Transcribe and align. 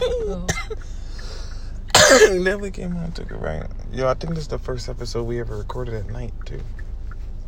Oh. 0.00 0.46
Definitely 2.08 2.70
came 2.70 2.92
home, 2.92 3.12
took 3.12 3.30
it 3.30 3.36
right. 3.36 3.66
Yo, 3.92 4.08
I 4.08 4.14
think 4.14 4.34
this 4.34 4.44
is 4.44 4.48
the 4.48 4.58
first 4.58 4.88
episode 4.88 5.24
we 5.24 5.40
ever 5.40 5.56
recorded 5.56 5.94
at 5.94 6.06
night 6.10 6.32
too. 6.44 6.60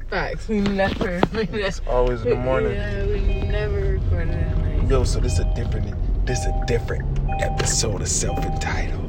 Facts. 0.09 0.49
We 0.49 0.61
never. 0.61 1.21
We 1.33 1.43
It's 1.63 1.81
always 1.87 2.23
in 2.23 2.31
the 2.31 2.37
morning. 2.37 2.73
Yeah, 2.73 3.07
we 3.07 3.43
never 3.43 3.99
recorded 4.01 4.31
at 4.31 4.57
night. 4.59 4.89
Yo, 4.89 5.05
so 5.05 5.21
this 5.21 5.35
is 5.35 5.41
a 5.41 5.55
different, 5.55 5.95
this 6.27 6.41
is 6.41 6.47
a 6.47 6.65
different 6.67 7.05
episode 7.41 8.01
of 8.01 8.09
self 8.09 8.39
entitled. 8.39 9.05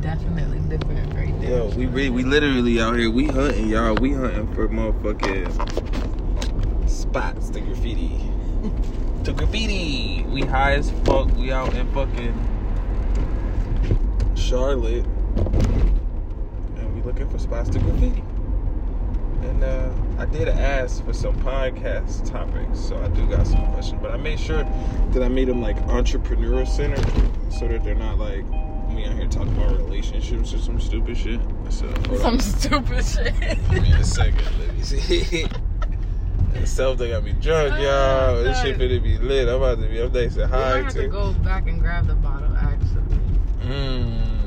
Definitely 0.00 0.58
different 0.74 1.14
right 1.14 1.38
there. 1.40 1.50
Yo, 1.50 1.66
we 1.76 1.86
re- 1.86 2.10
we 2.10 2.24
literally 2.24 2.80
out 2.80 2.96
here. 2.98 3.10
We 3.10 3.26
hunting, 3.26 3.68
y'all. 3.68 3.94
We 3.96 4.12
hunting 4.14 4.52
for 4.54 4.68
motherfucking 4.68 6.88
spots 6.88 7.50
to 7.50 7.60
graffiti. 7.60 8.18
to 9.24 9.32
graffiti. 9.32 10.24
We 10.30 10.42
high 10.42 10.72
as 10.74 10.90
fuck. 11.04 11.30
We 11.36 11.52
out 11.52 11.74
in 11.74 11.86
fucking 11.92 12.48
Charlotte, 14.52 15.06
and 16.76 16.94
we 16.94 17.00
looking 17.00 17.26
for 17.30 17.38
spots 17.38 17.70
to 17.70 17.78
graffiti. 17.78 18.22
And 19.40 19.64
uh, 19.64 19.90
I 20.18 20.26
did 20.26 20.46
ask 20.46 21.02
for 21.06 21.14
some 21.14 21.34
podcast 21.40 22.30
topics, 22.30 22.78
so 22.78 23.02
I 23.02 23.08
do 23.08 23.26
got 23.30 23.46
some 23.46 23.66
questions. 23.72 24.02
But 24.02 24.10
I 24.10 24.18
made 24.18 24.38
sure 24.38 24.62
that 25.12 25.22
I 25.22 25.28
made 25.28 25.48
them 25.48 25.62
like 25.62 25.78
entrepreneur 25.88 26.66
centered, 26.66 27.02
so 27.50 27.66
that 27.66 27.82
they're 27.82 27.94
not 27.94 28.18
like 28.18 28.44
me 28.90 29.06
out 29.06 29.14
here 29.14 29.26
talking 29.26 29.56
about 29.56 29.74
relationships 29.78 30.52
or 30.52 30.58
some 30.58 30.78
stupid 30.78 31.16
shit. 31.16 31.40
So 31.70 31.90
Some 32.18 32.34
on. 32.34 32.40
stupid 32.40 33.06
shit. 33.06 33.34
Give 33.70 33.82
me 33.82 33.92
a 33.92 34.04
second. 34.04 34.46
Let 34.60 34.74
me 34.76 34.82
see. 34.82 35.46
Self 36.66 36.98
they 36.98 37.08
got 37.08 37.24
me 37.24 37.32
drunk, 37.40 37.72
y'all. 37.80 38.36
Oh, 38.36 38.44
this 38.44 38.60
shit 38.60 38.76
finna 38.76 39.02
be 39.02 39.16
lit. 39.16 39.48
I'm 39.48 39.54
about 39.54 39.80
to 39.80 39.88
be 39.88 39.98
up 40.02 40.12
there 40.12 40.28
might 40.28 40.46
hi 40.50 40.76
have 40.82 40.92
to. 40.92 41.02
to 41.04 41.08
go 41.08 41.32
back 41.42 41.66
and 41.68 41.80
grab 41.80 42.06
the 42.06 42.16
bottle, 42.16 42.54
actually. 42.54 43.00
Mm, 43.62 44.41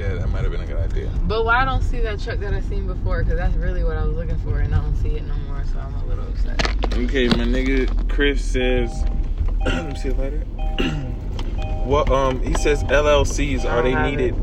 yeah, 0.00 0.14
that 0.14 0.28
might 0.30 0.42
have 0.42 0.50
been 0.50 0.62
a 0.62 0.66
good 0.66 0.78
idea. 0.78 1.10
But 1.24 1.44
why 1.44 1.60
I 1.60 1.64
don't 1.64 1.82
see 1.82 2.00
that 2.00 2.20
truck 2.20 2.38
that 2.38 2.54
I 2.54 2.60
seen 2.62 2.86
before? 2.86 3.22
Because 3.22 3.38
that's 3.38 3.54
really 3.56 3.84
what 3.84 3.96
I 3.98 4.04
was 4.04 4.16
looking 4.16 4.38
for, 4.38 4.60
and 4.60 4.74
I 4.74 4.80
don't 4.80 4.96
see 4.96 5.10
it 5.10 5.26
no 5.26 5.34
more, 5.48 5.62
so 5.70 5.78
I'm 5.78 5.94
a 5.94 6.04
little 6.06 6.24
upset. 6.26 6.94
Okay, 6.94 7.28
my 7.28 7.44
nigga 7.44 8.08
Chris 8.08 8.42
says. 8.42 9.04
Let 9.66 9.86
me 9.88 9.94
see 9.96 10.08
it 10.08 10.18
later. 10.18 10.38
what 11.84 12.10
um 12.10 12.42
he 12.42 12.54
says 12.54 12.82
LLCs 12.84 13.64
are 13.70 13.82
they 13.82 13.94
needed? 13.94 14.34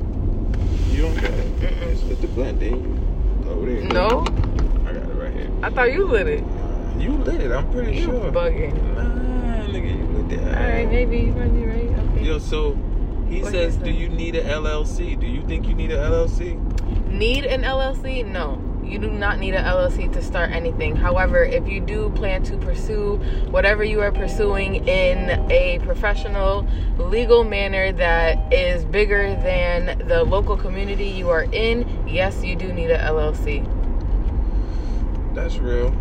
You 0.91 1.01
don't 1.03 1.15
got 1.15 1.25
it. 1.31 1.63
It's 1.89 2.03
with 2.03 2.21
the 2.21 2.27
blunt, 2.27 2.59
didn't? 2.59 3.47
Over 3.47 3.65
there. 3.65 3.81
No, 3.81 4.19
I 4.85 4.93
got 4.93 4.95
it 5.09 5.15
right 5.15 5.33
here. 5.33 5.49
I 5.63 5.69
thought 5.71 5.91
you 5.91 6.05
lit 6.05 6.27
it. 6.27 6.43
You 6.99 7.13
lit 7.13 7.41
it. 7.41 7.51
I'm 7.51 7.71
pretty 7.71 7.95
You 7.97 8.03
sure. 8.03 8.31
bugging. 8.31 8.75
Nah, 8.95 9.65
nigga, 9.73 9.97
you 9.97 10.05
lit 10.05 10.39
it. 10.39 10.47
All 10.47 10.69
right, 10.69 10.87
maybe 10.89 11.17
you 11.17 11.31
might 11.33 11.49
be 11.53 11.65
right. 11.65 11.89
Okay. 12.13 12.23
Yo, 12.25 12.37
so 12.37 12.77
he 13.29 13.41
What 13.41 13.51
says, 13.51 13.75
do 13.77 13.91
you 13.91 14.09
need 14.09 14.35
a 14.35 14.43
LLC? 14.43 15.19
Do 15.19 15.27
you 15.27 15.45
think 15.45 15.67
you 15.67 15.73
need 15.73 15.91
a 15.91 15.97
LLC? 15.97 16.57
Need 17.07 17.45
an 17.45 17.63
LLC? 17.63 18.25
No. 18.25 18.61
You 18.83 18.99
do 18.99 19.11
not 19.11 19.37
need 19.37 19.53
a 19.53 19.61
LLC 19.61 20.11
to 20.13 20.21
start 20.21 20.51
anything. 20.51 20.95
However, 20.95 21.43
if 21.43 21.67
you 21.67 21.81
do 21.81 22.09
plan 22.11 22.43
to 22.43 22.55
pursue 22.55 23.17
whatever 23.49 23.83
you 23.83 23.99
are 23.99 24.13
pursuing 24.13 24.87
in 24.87 25.51
a 25.51 25.79
professional, 25.83 26.65
legal 26.97 27.43
manner 27.43 27.91
that 27.91 28.53
is 28.53 28.85
bigger 28.85 29.35
than 29.41 30.07
the 30.07 30.23
local 30.23 30.55
community 30.55 31.07
you 31.07 31.29
are 31.29 31.43
in, 31.51 32.07
yes, 32.07 32.45
you 32.45 32.55
do 32.55 32.71
need 32.71 32.89
a 32.89 32.97
LLC. 32.99 33.65
That's 35.35 35.57
real. 35.57 35.93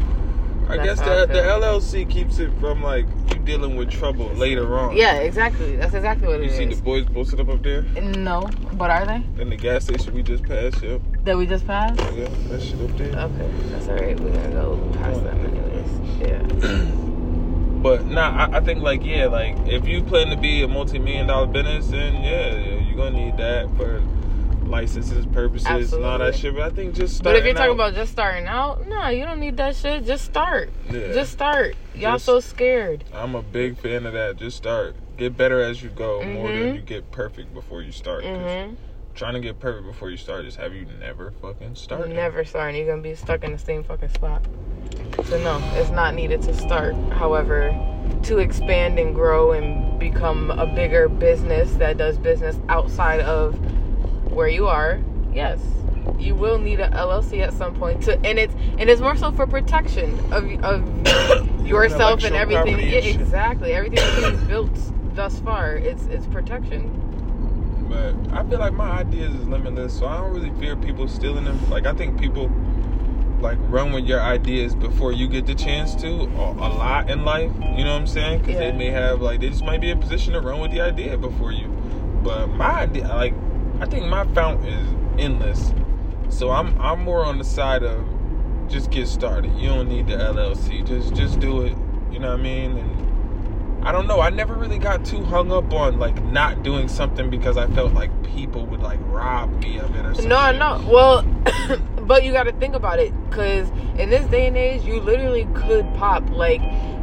I 0.69 0.77
guess 0.79 0.99
the, 0.99 1.27
the. 1.27 1.41
LLC 1.41 2.09
keeps 2.09 2.39
it 2.39 2.51
from 2.59 2.83
like 2.83 3.07
you 3.33 3.39
dealing 3.41 3.77
with 3.77 3.91
trouble 3.91 4.27
later 4.35 4.77
on. 4.79 4.97
Yeah, 4.97 5.17
exactly. 5.19 5.77
That's 5.77 5.95
exactly 5.95 6.27
what 6.27 6.41
it 6.41 6.47
is. 6.47 6.59
You 6.59 6.69
see 6.71 6.75
the 6.75 6.83
boys 6.83 7.07
posted 7.07 7.41
up 7.41 7.49
up 7.49 7.63
there 7.63 7.83
No, 7.83 8.49
but 8.73 8.91
are 8.91 9.07
they? 9.07 9.23
in 9.41 9.51
the 9.51 9.57
gas 9.57 9.85
station 9.85 10.13
we 10.15 10.23
just 10.23 10.43
passed. 10.45 10.83
Yep. 10.83 11.01
That 11.25 11.37
we 11.37 11.47
just 11.47 11.67
passed? 11.67 12.01
Yeah, 12.17 12.29
that 12.49 12.61
shit 12.61 12.81
up 12.81 12.97
there. 12.97 13.17
Okay, 13.17 13.51
that's 13.71 13.89
alright. 13.89 14.19
We're 14.19 14.33
gonna 14.33 14.51
go 14.51 14.91
past 14.95 15.23
them 15.23 15.47
anyways. 15.47 16.21
Yeah. 16.21 17.03
But 17.77 18.07
nah, 18.07 18.49
I, 18.51 18.57
I 18.57 18.61
think 18.61 18.81
like 18.83 19.05
yeah, 19.05 19.27
like 19.27 19.55
if 19.67 19.87
you 19.87 20.03
plan 20.03 20.29
to 20.31 20.37
be 20.37 20.63
a 20.63 20.67
multi-million 20.67 21.29
dollar 21.29 21.47
business, 21.47 21.87
then 21.87 22.21
yeah, 22.21 22.81
you're 22.81 22.97
gonna 22.97 23.17
need 23.17 23.37
that 23.37 23.69
for 23.77 24.03
licenses 24.67 25.27
purposes 25.27 25.93
and 25.93 26.05
all 26.05 26.19
that 26.19 26.35
shit. 26.37 26.55
But 26.55 26.63
I 26.63 26.71
think 26.71 26.95
just 26.95 27.17
start 27.17 27.25
But 27.35 27.37
if 27.37 27.45
you're 27.45 27.55
talking 27.55 27.71
out- 27.71 27.75
about 27.75 27.95
just 27.95 28.13
starting 28.13 28.47
out, 28.47 28.87
no, 28.87 29.09
you 29.09 29.25
don't 29.25 29.41
need 29.41 29.57
that 29.59 29.77
shit. 29.77 30.05
Just 30.05 30.25
start. 30.25 30.71
Yeah. 30.91 31.13
Just 31.13 31.33
start. 31.33 31.75
Y'all 31.95 32.15
Just- 32.15 32.25
so 32.27 32.41
scared. 32.41 33.05
I'm 33.15 33.35
a 33.35 33.43
big 33.43 33.77
fan 33.79 34.07
of 34.07 34.13
that. 34.15 34.37
Just 34.37 34.57
start. 34.57 34.97
Get 35.17 35.37
better 35.37 35.61
as 35.63 35.83
you 35.83 35.89
go, 35.89 36.23
more 36.23 36.49
than 36.49 36.59
Mhm. 36.73 36.75
you 36.75 36.81
get 36.83 37.11
perfect 37.11 37.55
before 37.55 37.83
you 37.83 37.93
start. 37.93 38.23
'Cause 38.23 38.37
hmm 38.67 38.75
Trying 39.15 39.33
to 39.33 39.41
get 39.41 39.59
perfect 39.59 39.87
before 39.87 40.11
you 40.11 40.19
start 40.19 40.45
is 40.45 40.57
have 40.57 40.75
you 40.75 40.85
never 41.01 41.31
fucking 41.41 41.75
started. 41.75 42.11
Never 42.15 42.45
starting. 42.45 42.77
You're 42.77 42.91
gonna 42.91 43.01
be 43.01 43.15
stuck 43.15 43.45
in 43.45 43.53
the 43.53 43.57
same 43.59 43.83
fucking 43.83 44.11
spot. 44.11 44.43
So 45.25 45.39
no, 45.43 45.59
it's 45.75 45.89
not 45.89 46.15
needed 46.15 46.43
to 46.43 46.53
start. 46.53 46.95
However, 47.13 47.75
to 48.25 48.39
expand 48.39 48.99
and 48.99 49.15
grow 49.15 49.53
and 49.53 49.99
become 49.99 50.51
a 50.51 50.67
bigger 50.67 51.09
business 51.09 51.73
that 51.77 51.97
does 51.97 52.19
business 52.19 52.59
outside 52.69 53.21
of 53.21 53.59
where 54.37 54.49
you 54.49 54.67
are, 54.69 55.01
yes, 55.33 55.59
you 56.19 56.35
will 56.35 56.59
need 56.59 56.79
a 56.79 56.89
LLC 56.91 57.41
at 57.41 57.55
some 57.55 57.75
point. 57.75 58.03
To 58.03 58.13
and 58.25 58.39
it's 58.39 58.55
and 58.79 58.89
it's 58.91 59.01
more 59.01 59.17
so 59.17 59.33
for 59.33 59.47
protection 59.47 60.13
of 60.33 60.45
of 60.63 61.67
yourself 61.67 62.23
and 62.23 62.37
everything. 62.37 62.79
Yeah, 62.79 62.99
exactly. 62.99 63.73
Everything 63.73 63.97
that 63.97 64.33
you've 64.33 64.47
built 64.47 64.71
thus 65.17 65.41
far, 65.41 65.77
it's 65.77 66.05
it's 66.07 66.27
protection. 66.27 67.03
But 67.89 68.15
I 68.37 68.49
feel 68.49 68.59
like 68.59 68.75
my 68.75 68.91
ideas 68.91 69.35
is 69.35 69.47
limitless, 69.49 69.99
so 69.99 70.07
I 70.07 70.19
don't 70.19 70.33
really 70.33 70.51
fear 70.61 70.77
people 70.77 71.09
stealing 71.09 71.45
them. 71.45 71.59
Like 71.71 71.87
I 71.87 71.95
think 71.95 72.21
people 72.21 72.51
like 73.41 73.59
run 73.69 73.93
with 73.93 74.05
your 74.05 74.21
ideas 74.21 74.75
before 74.75 75.13
you 75.13 75.29
get 75.29 75.47
the 75.47 75.55
chance 75.55 75.95
to 75.95 76.09
a, 76.09 76.51
a 76.53 76.69
lot 76.77 77.11
in 77.11 77.25
life. 77.25 77.53
You 77.77 77.85
know 77.85 77.93
what 77.93 78.01
I'm 78.03 78.07
saying? 78.07 78.41
Because 78.41 78.55
Yeah. 78.55 78.71
they 78.71 78.73
may 78.73 78.91
have 78.91 79.23
like 79.23 79.41
they 79.41 79.49
just 79.49 79.65
might 79.65 79.81
be 79.81 79.91
in 79.91 79.99
position 79.99 80.35
to 80.35 80.41
run 80.41 80.61
with 80.61 80.73
the 80.73 80.83
idea 80.83 81.17
before 81.17 81.53
you. 81.53 81.69
But 82.23 82.49
my 82.49 82.81
idea, 82.83 83.09
like 83.09 83.35
I 83.81 83.87
think 83.87 84.07
my 84.07 84.25
fountain 84.33 84.67
is 84.67 85.21
endless. 85.21 85.73
So 86.29 86.51
I'm 86.51 86.81
I'm 86.81 87.01
more 87.03 87.25
on 87.25 87.39
the 87.39 87.45
side 87.45 87.83
of 87.83 88.05
just 88.69 88.91
get 88.91 89.07
started. 89.07 89.55
You 89.57 89.69
don't 89.69 89.89
need 89.89 90.07
the 90.07 90.15
LLC. 90.15 90.87
Just 90.87 91.15
just 91.15 91.41
do 91.41 91.63
it. 91.63 91.77
You 92.11 92.19
know 92.19 92.31
what 92.31 92.41
I 92.41 92.43
mean? 92.43 92.77
And 92.79 93.87
I 93.87 93.93
don't 93.93 94.07
know. 94.07 94.21
I 94.21 94.31
never 94.31 94.55
really 94.55 94.79
got 94.79 95.05
too 95.05 95.23
hung 95.23 95.53
up 95.53 95.73
on 95.73 95.99
like 95.99 96.23
not 96.25 96.63
doing 96.63 96.89
something 96.89 97.31
because 97.31 97.57
I 97.57 97.67
felt 97.69 97.93
like 97.93 98.11
people 98.25 98.67
would 98.67 98.81
like 98.81 98.99
rob 99.03 99.63
me 99.63 99.79
of 99.79 99.95
it 99.95 100.05
or 100.05 100.15
something. 100.15 100.29
No, 100.29 100.53
no. 100.53 100.85
Well, 100.91 101.23
but 102.03 102.25
you 102.25 102.33
got 102.33 102.45
to 102.45 102.53
think 102.53 102.75
about 102.75 102.99
it 102.99 103.13
because 103.29 103.69
in 103.99 104.11
this 104.11 104.27
day 104.27 104.47
and 104.47 104.57
age, 104.57 104.85
you 104.85 105.01
literally 105.01 105.47
could 105.55 105.85
pop 105.95 106.29
like 106.31 106.61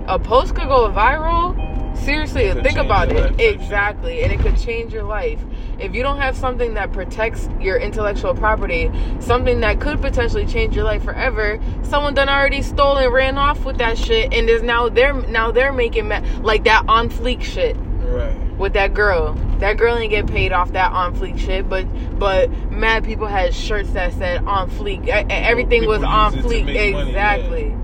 a 0.08 0.20
post 0.20 0.56
could 0.56 0.68
go 0.68 0.90
viral. 0.90 1.56
Seriously, 1.98 2.52
think 2.64 2.78
about 2.78 3.12
it. 3.12 3.40
exactly, 3.40 4.24
and 4.24 4.34
it 4.34 4.40
could 4.40 4.58
change 4.58 4.92
your 4.92 5.04
life. 5.04 5.40
If 5.84 5.94
you 5.94 6.02
don't 6.02 6.18
have 6.18 6.38
something 6.38 6.76
that 6.76 6.94
protects 6.94 7.50
your 7.60 7.78
intellectual 7.78 8.34
property, 8.34 8.90
something 9.20 9.60
that 9.60 9.82
could 9.82 10.02
potentially 10.02 10.46
change 10.46 10.76
your 10.76 10.86
life 10.86 11.04
forever, 11.04 11.60
someone 11.84 12.14
done 12.14 12.30
already 12.30 12.62
stole 12.62 12.98
and 12.98 13.12
ran 13.12 13.38
off 13.38 13.66
with 13.66 13.78
that 13.80 13.98
shit, 13.98 14.34
and 14.34 14.50
is 14.50 14.64
now 14.64 14.88
they're 14.88 15.14
now 15.14 15.52
they're 15.52 15.74
making 15.74 16.08
ma- 16.08 16.22
like 16.42 16.64
that 16.64 16.86
on 16.88 17.10
fleek 17.10 17.42
shit 17.44 17.76
Right. 18.04 18.34
with 18.58 18.74
that 18.74 18.94
girl. 18.94 19.34
That 19.60 19.78
girl 19.78 19.98
ain't 19.98 20.10
get 20.12 20.26
paid 20.28 20.54
off 20.54 20.72
that 20.72 20.92
on 20.94 21.16
fleek 21.16 21.38
shit, 21.38 21.68
but 21.68 21.86
but 22.18 22.50
mad 22.72 23.04
people 23.04 23.28
had 23.28 23.54
shirts 23.54 23.92
that 23.92 24.14
said 24.14 24.46
on 24.46 24.70
fleek. 24.72 25.08
Everything 25.10 25.82
People 25.82 25.96
was 25.96 26.04
on 26.04 26.34
use 26.34 26.46
it 26.46 26.48
to 26.48 26.54
fleek. 26.56 26.66
make 26.66 26.94
money, 26.94 27.12
yeah. 27.12 27.34
exactly. 27.36 27.76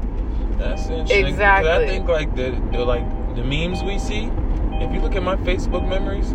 That's 0.58 0.88
interesting. 0.88 1.26
Exactly. 1.26 1.72
I 1.72 1.86
think 1.86 2.08
like 2.08 2.34
the, 2.36 2.52
the 2.72 2.80
like 2.86 3.36
the 3.36 3.44
memes 3.44 3.84
we 3.84 4.00
see. 4.00 4.30
If 4.82 4.94
you 4.94 5.02
look 5.02 5.16
at 5.18 5.24
my 5.24 5.36
Facebook 5.36 5.88
memories, 5.88 6.34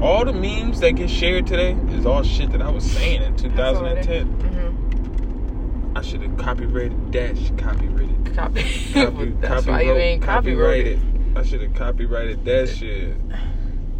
all 0.00 0.24
the 0.24 0.32
memes 0.32 0.80
that 0.80 0.92
get 0.92 1.08
shared 1.10 1.46
today 1.46 1.72
is 1.96 2.04
all 2.06 2.22
shit 2.22 2.50
that 2.52 2.60
I 2.62 2.70
was 2.70 2.84
saying 2.84 3.22
in 3.22 3.36
2010. 3.36 4.26
hmm 4.26 5.96
I 5.96 6.02
should 6.02 6.22
have 6.22 6.36
copyrighted 6.36 7.12
that. 7.12 7.38
shit, 7.38 7.56
Copyrighted. 7.56 8.34
Copy. 8.34 8.62
Copy, 8.94 9.30
That's 9.40 9.66
why 9.66 9.82
you 9.82 9.88
copyright- 9.90 10.00
ain't 10.00 10.22
copyrighted. 10.22 11.00
I 11.36 11.42
should 11.44 11.62
have 11.62 11.74
copyrighted 11.74 12.44
that 12.44 12.68
shit. 12.68 13.16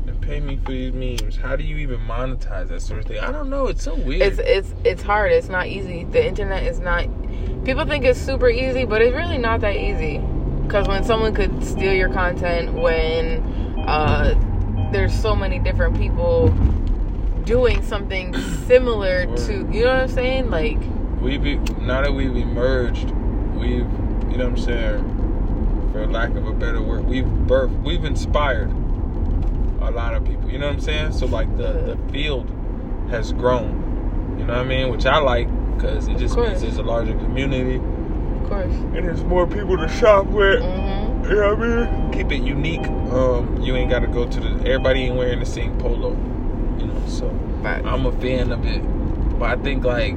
And 0.07 0.21
pay 0.21 0.41
me 0.41 0.57
for 0.65 0.73
these 0.73 0.93
memes. 0.93 1.37
How 1.37 1.55
do 1.57 1.63
you 1.65 1.77
even 1.79 2.01
monetize 2.01 2.69
that 2.69 2.83
sort 2.83 3.01
of 3.01 3.07
thing? 3.07 3.19
I 3.21 3.31
don't 3.33 3.49
know. 3.49 3.69
It's 3.69 3.83
so 3.85 3.95
weird. 3.95 4.23
It's 4.23 4.39
it's 4.41 4.75
it's 4.85 5.03
hard. 5.03 5.31
It's 5.33 5.49
not 5.49 5.67
easy. 5.69 6.05
The 6.05 6.25
internet 6.27 6.65
is 6.65 6.81
not. 6.81 7.05
People 7.65 7.87
think 7.87 8.05
it's 8.05 8.21
super 8.21 8.49
easy, 8.51 8.85
but 8.85 9.01
it's 9.01 9.15
really 9.15 9.39
not 9.39 9.61
that 9.63 9.77
easy. 9.77 10.19
Because 10.67 10.87
when 10.89 11.05
someone 11.05 11.33
could 11.35 11.63
steal 11.65 11.93
your 11.93 12.09
content, 12.09 12.73
when 12.75 13.43
uh, 13.87 14.35
there's 14.94 15.12
so 15.20 15.35
many 15.35 15.58
different 15.58 15.99
people 15.99 16.50
doing 17.44 17.82
something 17.82 18.32
similar 18.67 19.26
to, 19.37 19.52
you 19.70 19.85
know 19.85 19.93
what 19.93 20.02
I'm 20.02 20.08
saying? 20.08 20.50
Like, 20.50 20.79
we've 21.20 21.44
e- 21.44 21.56
now 21.81 22.00
that 22.02 22.14
we've 22.14 22.37
emerged, 22.37 23.11
we've 23.56 23.91
you 24.31 24.38
know 24.38 24.49
what 24.49 24.56
I'm 24.56 24.56
saying, 24.56 25.91
for 25.93 26.06
lack 26.06 26.31
of 26.31 26.46
a 26.46 26.52
better 26.52 26.81
word, 26.81 27.05
we've 27.06 27.25
birthed, 27.25 27.82
we've 27.82 28.05
inspired 28.05 28.70
a 29.81 29.91
lot 29.91 30.14
of 30.14 30.25
people. 30.25 30.49
You 30.49 30.58
know 30.58 30.67
what 30.69 30.76
I'm 30.76 30.81
saying? 30.81 31.12
So 31.12 31.26
like 31.26 31.55
the 31.56 31.73
the 31.73 32.12
field 32.12 32.49
has 33.11 33.32
grown. 33.32 34.37
You 34.38 34.44
know 34.44 34.55
what 34.55 34.62
I 34.62 34.69
mean? 34.69 34.91
Which 34.91 35.06
I 35.06 35.19
like 35.19 35.49
because 35.76 36.06
it 36.06 36.19
just 36.19 36.37
means 36.37 36.62
there's 36.62 36.76
a 36.79 36.82
larger 36.82 37.14
community 37.14 37.76
Of 37.76 38.49
course. 38.49 38.73
and 38.73 38.94
there's 39.05 39.25
more 39.25 39.46
people 39.46 39.76
to 39.76 39.88
shop 39.88 40.26
with. 40.26 40.62
Mm-hmm. 40.62 41.14
You 41.29 41.37
know 41.37 41.55
what 41.55 41.62
I 41.69 41.87
mean? 41.87 42.12
Keep 42.12 42.32
it 42.32 42.43
unique. 42.43 42.87
Um, 42.87 43.61
you 43.62 43.75
ain't 43.76 43.91
got 43.91 44.00
to 44.00 44.06
go 44.06 44.26
to 44.29 44.41
the. 44.41 44.49
Everybody 44.69 45.05
ain't 45.05 45.17
wearing 45.17 45.41
the 45.41 45.47
same 45.47 45.76
polo. 45.79 46.11
You 46.79 46.87
know, 46.87 47.03
so. 47.09 47.29
I'm 47.65 48.05
a 48.05 48.12
fan 48.21 48.53
of 48.53 48.65
it. 48.67 48.81
But 49.38 49.59
I 49.59 49.62
think 49.62 49.85
like 49.85 50.15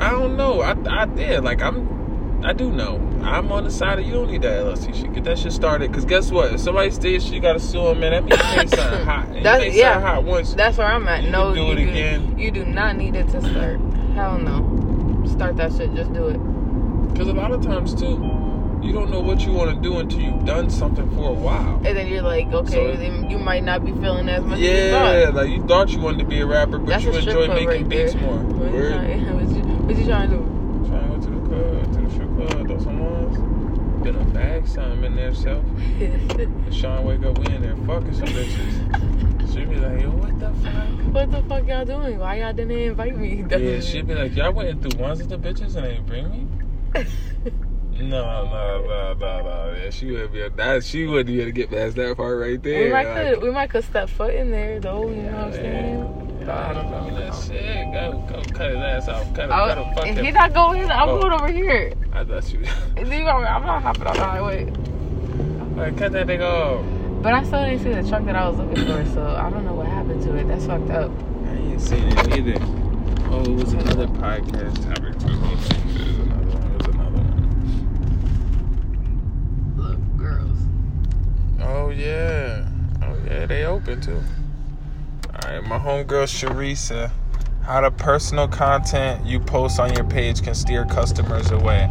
I 0.00 0.10
don't 0.10 0.36
know. 0.36 0.60
I 0.60 0.76
I 1.02 1.06
did 1.06 1.42
like 1.44 1.62
I'm. 1.62 2.44
I 2.44 2.52
do 2.52 2.72
know. 2.72 2.96
I'm 3.22 3.52
on 3.52 3.64
the 3.64 3.70
side 3.70 4.00
of 4.00 4.04
you 4.04 4.14
don't 4.14 4.30
need 4.30 4.42
that 4.42 4.60
LLC 4.64 4.94
shit. 4.94 5.12
Get 5.14 5.24
that 5.24 5.38
shit 5.38 5.52
started. 5.52 5.92
Cause 5.94 6.04
guess 6.04 6.30
what? 6.32 6.52
If 6.52 6.60
somebody 6.60 6.90
stays, 6.90 7.30
you 7.30 7.38
gotta 7.40 7.60
sue 7.60 7.84
them, 7.84 8.00
man. 8.00 8.10
That 8.10 8.24
means 8.24 8.72
you 8.72 8.76
something 8.78 9.04
hot. 9.06 9.26
And 9.28 9.36
you 9.36 9.42
That's- 9.42 9.74
yeah. 9.76 10.00
hot 10.00 10.24
once. 10.24 10.52
That's 10.54 10.76
where 10.76 10.88
I'm 10.88 11.06
at. 11.06 11.22
You 11.24 11.30
no, 11.30 11.54
do 11.54 11.60
you 11.60 11.72
it 11.72 11.76
do, 11.76 11.82
again. 11.88 12.38
You 12.38 12.50
do 12.50 12.64
not 12.64 12.96
need 12.96 13.14
it 13.14 13.28
to 13.28 13.40
start. 13.40 13.80
Hell 14.14 14.38
no. 14.38 15.24
Start 15.30 15.56
that 15.56 15.72
shit. 15.72 15.94
Just 15.94 16.12
do 16.12 16.26
it. 16.28 17.16
Cause 17.16 17.28
a 17.28 17.32
lot 17.32 17.52
of 17.52 17.62
times 17.62 17.94
too, 17.94 18.16
you 18.82 18.92
don't 18.92 19.10
know 19.10 19.20
what 19.20 19.40
you 19.46 19.52
want 19.52 19.70
to 19.74 19.80
do 19.80 19.98
until 19.98 20.20
you've 20.20 20.44
done 20.44 20.68
something 20.68 21.08
for 21.14 21.30
a 21.30 21.32
while. 21.32 21.76
And 21.84 21.96
then 21.96 22.08
you're 22.08 22.22
like, 22.22 22.46
okay, 22.52 22.94
So- 22.94 22.96
then 23.00 23.30
you 23.30 23.38
might 23.38 23.64
not 23.64 23.84
be 23.84 23.92
feeling 23.92 24.28
as 24.28 24.44
much 24.44 24.58
Yeah, 24.58 25.30
like 25.32 25.50
you 25.50 25.64
thought 25.66 25.90
you 25.90 26.00
wanted 26.00 26.18
to 26.20 26.24
be 26.24 26.40
a 26.40 26.46
rapper, 26.46 26.78
but 26.78 26.88
That's 26.88 27.04
you 27.04 27.12
enjoy 27.12 27.48
making 27.48 27.68
right 27.68 27.88
beats 27.88 28.14
there. 28.14 28.22
more. 28.22 28.36
What 28.38 28.72
you, 28.72 28.88
trying, 28.88 29.34
what, 29.34 29.56
you, 29.56 29.62
what 29.62 29.96
you 29.96 30.04
trying 30.04 30.30
to 30.30 30.36
do? 30.36 30.88
Trying 30.88 31.02
to 31.02 31.16
go 31.16 31.22
to 31.22 31.30
the 31.30 31.48
club, 31.48 31.92
to 31.94 32.00
the 32.00 32.10
strip 32.10 32.28
club, 32.36 32.66
throw 32.66 32.78
some 32.80 32.98
ones. 32.98 34.02
Been 34.02 34.16
a 34.16 34.24
bag 34.24 34.66
something 34.66 35.04
in 35.04 35.14
there, 35.16 35.32
self. 35.34 35.64
And 36.00 36.74
Sean 36.74 37.04
wake 37.04 37.22
up, 37.24 37.38
we 37.38 37.54
in 37.54 37.62
there 37.62 37.76
fucking 37.86 38.14
some 38.14 38.26
bitches. 38.28 39.52
She'd 39.54 39.68
be 39.70 39.76
like, 39.76 40.00
yo, 40.00 40.10
what 40.10 40.40
the 40.40 40.50
fuck? 40.54 41.14
what 41.14 41.30
the 41.30 41.42
fuck 41.42 41.66
y'all 41.68 41.84
doing? 41.84 42.18
Why 42.18 42.40
y'all 42.40 42.52
didn't 42.52 42.76
invite 42.76 43.16
me? 43.16 43.44
Yeah, 43.50 43.80
she'd 43.80 44.06
be 44.08 44.14
like, 44.14 44.34
y'all 44.34 44.52
went 44.52 44.82
through 44.82 45.00
ones 45.00 45.20
of 45.20 45.28
the 45.28 45.38
bitches 45.38 45.76
and 45.76 45.84
they 45.84 45.90
ain't 45.92 46.06
bring 46.06 46.30
me? 46.30 46.48
No, 48.00 48.44
no, 48.44 48.84
no, 48.86 49.14
no, 49.14 49.42
no. 49.42 49.74
Yeah, 49.82 49.90
she 49.90 50.10
would 50.10 50.32
be 50.32 50.40
a, 50.42 50.50
that. 50.50 50.84
She 50.84 51.06
wouldn't 51.06 51.26
be 51.28 51.36
able 51.40 51.46
to 51.46 51.52
get 51.52 51.70
past 51.70 51.96
that 51.96 52.16
part 52.16 52.38
right 52.40 52.60
there. 52.62 52.84
we 52.86 52.90
might 52.92 53.06
Like, 53.06 53.34
could 53.34 53.42
we 53.42 53.50
might 53.50 53.70
could 53.70 53.84
step 53.84 54.08
foot 54.08 54.34
in 54.34 54.50
there 54.50 54.80
though. 54.80 55.08
You 55.08 55.22
know 55.22 55.32
what 55.32 55.44
I'm 55.44 55.52
saying? 55.52 56.48
I 56.48 56.72
don't 56.72 56.90
know 56.90 57.14
that 57.20 57.34
shit. 57.46 57.92
Go, 57.92 58.24
go 58.28 58.42
cut 58.52 58.70
his 58.70 58.78
ass 58.78 59.08
off. 59.08 59.32
Cut, 59.34 59.44
him, 59.44 59.50
cut 59.50 59.78
I, 59.78 59.82
him. 59.82 59.94
Fuck 59.94 60.06
if 60.08 60.16
him. 60.16 60.24
he 60.24 60.30
not 60.32 60.52
going, 60.52 60.90
I'm 60.90 61.08
Oh. 61.08 61.20
going 61.20 61.32
over 61.32 61.52
here. 61.52 61.92
I 62.12 62.24
thought 62.24 62.52
you. 62.52 62.60
You 62.96 63.04
know, 63.04 63.28
I'm 63.36 63.64
not 63.64 63.82
hopping 63.82 64.06
on 64.06 64.16
the 64.16 64.24
highway. 64.24 64.64
like, 65.76 65.96
cut 65.98 66.10
that 66.12 66.26
nigga 66.26 66.42
off. 66.42 66.84
But 67.22 67.34
I 67.34 67.44
still 67.44 67.64
didn't 67.64 67.80
see 67.84 67.92
the 67.92 68.08
truck 68.08 68.24
that 68.24 68.34
I 68.34 68.48
was 68.48 68.58
looking 68.58 68.84
for, 68.86 69.04
so 69.12 69.24
I 69.24 69.48
don't 69.50 69.64
know 69.64 69.74
what 69.74 69.86
happened 69.86 70.22
to 70.24 70.34
it. 70.36 70.48
That's 70.48 70.66
fucked 70.66 70.90
up. 70.90 71.12
I 71.46 71.52
ain't 71.52 71.80
seen 71.80 72.08
it 72.08 72.36
either. 72.36 72.56
Oh, 73.30 73.42
it 73.44 73.50
was 73.50 73.72
another 73.74 74.08
podcast 74.08 74.82
topic 74.82 75.16
too. 75.20 75.28
It 75.28 75.38
was 75.38 76.18
another 76.18 76.50
one. 76.50 76.62
It 76.72 76.76
was 76.78 76.86
another 76.94 77.18
one. 77.22 77.38
Look, 79.76 79.98
girls. 80.18 80.58
Oh 81.62 81.90
yeah. 81.90 82.66
Oh 83.02 83.16
yeah, 83.26 83.46
they 83.46 83.64
open 83.64 84.00
too. 84.00 84.20
Alright, 85.28 85.64
my 85.64 85.78
homegirl 85.78 86.26
Sharisa. 86.26 87.10
How 87.62 87.80
the 87.80 87.90
personal 87.90 88.48
content 88.48 89.24
you 89.24 89.38
post 89.38 89.78
on 89.78 89.94
your 89.94 90.04
page 90.04 90.42
can 90.42 90.54
steer 90.54 90.84
customers 90.84 91.50
away. 91.52 91.88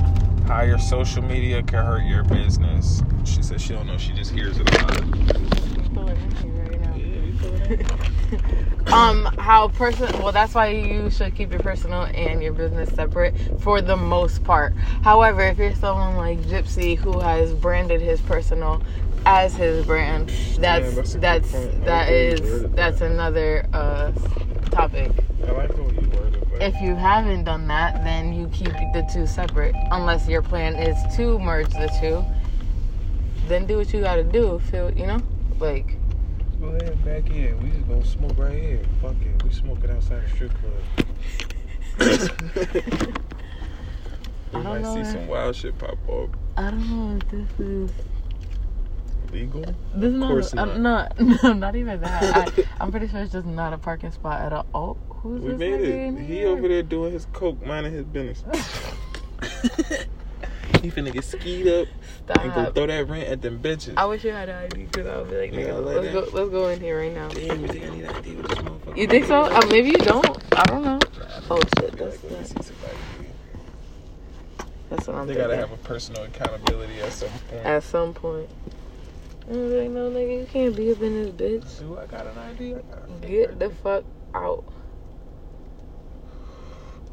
How 0.47 0.63
your 0.63 0.79
social 0.79 1.23
media 1.23 1.63
can 1.63 1.85
hurt 1.85 2.03
your 2.03 2.23
business. 2.23 3.01
She 3.23 3.41
said 3.41 3.61
she 3.61 3.73
don't 3.73 3.87
know, 3.87 3.97
she 3.97 4.11
just 4.11 4.31
hears 4.31 4.57
it 4.59 4.69
a 4.69 4.73
lot. 4.83 5.51
Um 8.91 9.25
how 9.37 9.69
person 9.69 10.11
well 10.21 10.31
that's 10.33 10.53
why 10.53 10.67
you 10.67 11.09
should 11.09 11.33
keep 11.35 11.51
your 11.51 11.61
personal 11.61 12.03
and 12.03 12.43
your 12.43 12.51
business 12.51 12.89
separate 12.89 13.33
for 13.61 13.81
the 13.81 13.95
most 13.95 14.43
part 14.43 14.73
however 15.01 15.41
if 15.41 15.57
you're 15.57 15.75
someone 15.75 16.17
like 16.17 16.39
gypsy 16.41 16.97
who 16.97 17.19
has 17.19 17.53
branded 17.53 18.01
his 18.01 18.19
personal 18.21 18.81
as 19.25 19.55
his 19.55 19.85
brand 19.85 20.29
that's 20.59 20.93
that's 20.95 21.13
a 21.15 21.19
good 21.19 21.21
that's 21.21 21.51
point. 21.51 21.73
I 21.83 21.85
that 21.85 22.07
like 22.07 22.07
the 22.07 22.13
way 22.13 22.27
you 22.29 22.33
is 22.33 22.41
worded 22.41 22.75
that's 22.75 22.99
that. 22.99 23.11
another 23.11 23.67
uh 23.73 24.11
topic 24.71 25.11
I 25.47 25.51
like 25.51 25.75
the 25.75 25.83
way 25.83 25.93
you 26.01 26.09
worded 26.09 26.43
it. 26.53 26.61
if 26.61 26.81
you 26.81 26.95
haven't 26.95 27.43
done 27.43 27.67
that 27.67 28.03
then 28.03 28.33
you 28.33 28.47
keep 28.49 28.73
the 28.93 29.07
two 29.13 29.27
separate 29.27 29.75
unless 29.91 30.27
your 30.27 30.41
plan 30.41 30.75
is 30.75 30.97
to 31.17 31.37
merge 31.39 31.69
the 31.71 31.91
two 31.99 32.23
then 33.47 33.65
do 33.65 33.77
what 33.77 33.93
you 33.93 34.01
gotta 34.01 34.23
do 34.23 34.59
feel 34.71 34.91
you 34.91 35.05
know 35.07 35.19
like 35.59 35.95
Go 36.59 36.67
ahead, 36.67 37.03
back 37.03 37.27
in. 37.31 37.59
We 37.63 37.71
just 37.71 37.87
gonna 37.87 38.05
smoke 38.05 38.37
right 38.37 38.53
here. 38.61 38.81
Fuck 39.01 39.15
it. 39.23 39.43
We 39.43 39.49
smoking 39.51 39.89
outside 39.89 40.21
the 40.23 40.29
strip 40.29 40.51
club. 40.61 41.07
we 44.53 44.59
I 44.59 44.63
don't 44.63 44.63
might 44.63 44.81
know, 44.83 44.93
see 44.93 45.01
man. 45.01 45.11
some 45.11 45.27
wild 45.27 45.55
shit 45.55 45.75
pop 45.79 45.97
up. 46.07 46.29
i 46.57 46.69
don't 46.69 46.87
know 46.89 47.17
if 47.17 47.29
this 47.31 47.59
is 47.59 47.91
Legal? 49.31 49.61
This 49.95 50.13
is 50.13 50.21
Of 50.21 50.27
course 50.27 50.53
not, 50.53 50.79
not. 50.79 51.11
uh, 51.19 51.23
not, 51.23 51.43
no, 51.43 51.53
not 51.53 51.75
even 51.75 52.01
that. 52.01 52.37
I, 52.59 52.63
I'm 52.79 52.91
pretty 52.91 53.07
sure 53.07 53.21
it's 53.21 53.31
just 53.31 53.45
not 53.47 53.73
a 53.73 53.77
parking 53.77 54.11
spot 54.11 54.41
at 54.41 54.53
all. 54.53 54.65
Oh, 54.73 54.97
who's 55.21 55.41
We 55.41 55.49
this 55.51 55.59
made 55.59 55.79
nigga 55.79 56.19
it. 56.19 56.25
He 56.25 56.45
over 56.45 56.67
there 56.67 56.83
doing 56.83 57.13
his 57.13 57.25
coke, 57.33 57.65
minding 57.65 57.93
his 57.93 58.05
business. 58.05 58.43
he 60.81 60.89
finna 60.89 61.11
get 61.13 61.23
skied 61.23 61.67
up 61.67 61.87
and 62.39 62.53
go 62.53 62.71
throw 62.71 62.87
that 62.87 63.07
rent 63.07 63.27
at 63.27 63.41
them 63.41 63.59
bitches. 63.59 63.93
I 63.97 64.05
wish 64.05 64.23
you 64.23 64.31
had 64.31 64.49
an 64.49 64.65
ID 64.65 64.83
because 64.85 65.07
I 65.07 65.17
would 65.17 65.29
be 65.29 65.37
like, 65.37 65.51
nigga, 65.51 65.85
like 65.85 65.95
let's 65.95 66.05
that. 66.07 66.13
go, 66.13 66.37
let's 66.37 66.49
go 66.51 66.67
in 66.69 66.79
here 66.79 66.99
right 66.99 67.13
now. 67.13 67.27
Damn, 67.29 67.61
you 67.61 67.67
think 67.67 67.85
I 67.85 67.89
need 67.89 68.03
an 68.05 68.15
ID 68.15 68.35
with 68.35 68.47
this 68.47 68.57
motherfucker? 68.59 68.97
You 68.97 69.07
think 69.07 69.25
so? 69.25 69.41
Uh, 69.43 69.61
maybe 69.69 69.89
you 69.89 69.97
don't. 69.97 70.25
I 70.53 70.63
don't 70.65 70.83
know. 70.83 70.99
Oh 71.49 71.59
shit, 71.79 71.91
that's 71.97 72.23
like, 72.23 72.53
that. 72.53 72.65
That's 74.89 75.07
what 75.07 75.15
I'm 75.15 75.27
They 75.27 75.33
thinking. 75.35 75.49
gotta 75.49 75.55
have 75.57 75.71
a 75.71 75.77
personal 75.77 76.23
accountability 76.23 76.99
at 77.01 77.13
some 77.13 77.29
point. 77.29 77.65
At 77.65 77.83
some 77.83 78.13
point. 78.13 78.49
I'm 79.49 79.77
like, 79.77 79.89
no, 79.89 80.09
nigga, 80.11 80.39
you 80.41 80.45
can't 80.45 80.75
be 80.75 80.91
up 80.91 81.01
in 81.01 81.23
this 81.23 81.31
bitch. 81.31 81.79
Do 81.79 81.97
I 81.97 82.05
got 82.05 82.27
an 82.27 82.37
ID? 82.37 82.75
I 82.75 82.77
got 82.79 83.21
Get 83.21 83.59
the 83.59 83.69
fuck 83.69 84.03
out. 84.33 84.63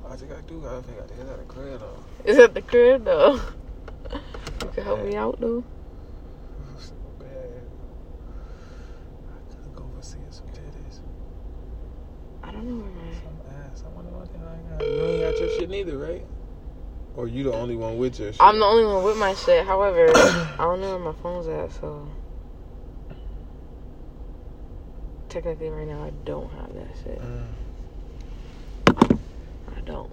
I 0.08 0.16
think 0.16 0.32
I 0.32 0.40
do. 0.42 0.64
I 0.66 0.80
think 0.82 0.98
I 0.98 1.06
did 1.06 1.28
that 1.28 1.38
the 1.38 1.44
crib 1.44 1.80
though. 1.80 2.04
It's 2.24 2.38
at 2.38 2.54
the 2.54 2.62
crib 2.62 3.04
though. 3.04 3.40
You 4.62 4.68
can 4.72 4.84
help 4.84 5.04
me 5.04 5.16
out 5.16 5.40
though. 5.40 5.64
So 6.78 6.94
bad. 7.18 7.28
I 9.28 9.62
could 9.62 9.74
go 9.74 9.90
for 9.94 10.02
seeing 10.02 10.24
some 10.30 10.46
titties. 10.46 11.00
I 12.42 12.52
don't 12.52 12.66
know 12.66 12.84
where 12.84 12.90
my 12.90 13.12
Some 13.12 13.70
ass. 13.70 13.84
I 13.84 13.88
wonder 13.90 14.10
what 14.10 14.32
the 14.32 14.38
hell 14.38 14.48
I 14.48 14.78
got. 14.78 14.86
You 14.86 15.04
ain't 15.04 15.22
got 15.22 15.40
your 15.40 15.58
shit 15.58 15.70
neither, 15.70 15.98
right? 15.98 16.24
Or 17.16 17.28
you 17.28 17.44
the 17.44 17.52
only 17.52 17.76
one 17.76 17.98
with 17.98 18.18
your 18.18 18.32
shit? 18.32 18.40
I'm 18.40 18.58
the 18.58 18.64
only 18.64 18.84
one 18.86 19.04
with 19.04 19.18
my 19.18 19.34
shit. 19.34 19.66
However, 19.66 20.10
I 20.16 20.56
don't 20.58 20.80
know 20.80 20.96
where 20.96 21.12
my 21.12 21.20
phone's 21.20 21.48
at, 21.48 21.72
so 21.80 22.08
technically 25.28 25.68
right 25.68 25.86
now 25.86 26.04
I 26.04 26.10
don't 26.24 26.50
have 26.52 26.72
that 26.74 26.88
shit. 27.02 27.20
Mm. 27.20 29.18
I 29.76 29.80
don't. 29.82 30.10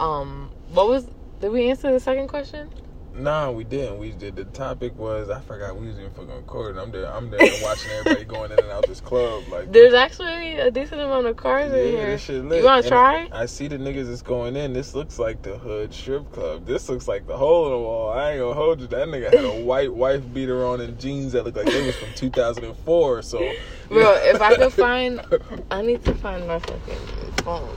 Um, 0.00 0.50
what 0.70 0.88
was? 0.88 1.06
Did 1.40 1.50
we 1.50 1.70
answer 1.70 1.92
the 1.92 2.00
second 2.00 2.28
question? 2.28 2.70
Nah, 3.16 3.50
we 3.52 3.62
didn't. 3.62 3.98
We 3.98 4.10
did. 4.10 4.34
The 4.34 4.44
topic 4.46 4.98
was 4.98 5.30
I 5.30 5.40
forgot 5.40 5.76
we 5.78 5.86
was 5.86 5.98
even 5.98 6.10
fucking 6.10 6.34
recording. 6.34 6.80
I'm 6.80 6.90
there. 6.90 7.06
I'm 7.06 7.30
there 7.30 7.40
watching 7.62 7.92
everybody 7.92 8.24
going 8.24 8.50
in 8.50 8.58
and 8.58 8.70
out 8.72 8.88
this 8.88 9.00
club. 9.00 9.44
Like 9.48 9.70
There's 9.72 9.94
actually 9.94 10.58
a 10.58 10.68
decent 10.70 11.00
amount 11.00 11.26
of 11.26 11.36
cars 11.36 11.72
in 11.72 11.92
here. 11.92 12.06
this 12.06 12.24
shit 12.24 12.44
lit. 12.44 12.58
You 12.58 12.64
want 12.64 12.82
to 12.82 12.88
try? 12.88 13.28
I, 13.30 13.42
I 13.42 13.46
see 13.46 13.68
the 13.68 13.78
niggas 13.78 14.08
that's 14.08 14.22
going 14.22 14.56
in. 14.56 14.72
This 14.72 14.94
looks 14.94 15.20
like 15.20 15.42
the 15.42 15.56
hood 15.58 15.94
strip 15.94 16.30
club. 16.32 16.66
This 16.66 16.88
looks 16.88 17.06
like 17.06 17.28
the 17.28 17.36
hole 17.36 17.66
in 17.66 17.72
the 17.72 17.78
wall. 17.78 18.10
I 18.10 18.32
ain't 18.32 18.40
gonna 18.40 18.54
hold 18.54 18.80
you. 18.80 18.88
That 18.88 19.06
nigga 19.06 19.32
had 19.32 19.44
a 19.44 19.62
white 19.62 19.94
wife 19.94 20.22
beater 20.34 20.66
on 20.66 20.80
and 20.80 20.98
jeans 20.98 21.32
that 21.32 21.44
looked 21.44 21.56
like 21.56 21.66
they 21.66 21.86
was 21.86 21.96
from 21.96 22.12
2004. 22.14 23.22
So, 23.22 23.52
Bro, 23.88 24.14
if 24.22 24.40
I 24.40 24.54
could 24.56 24.72
find, 24.72 25.20
I 25.70 25.82
need 25.82 26.02
to 26.04 26.14
find 26.14 26.46
my 26.46 26.58
fucking 26.58 26.98
phone. 27.44 27.76